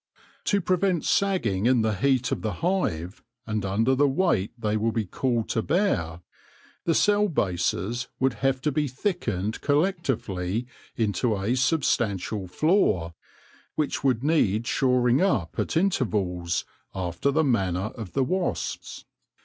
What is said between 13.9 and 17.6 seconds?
would need shoring up at intervals— after the